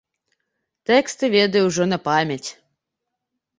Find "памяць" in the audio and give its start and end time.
2.09-2.43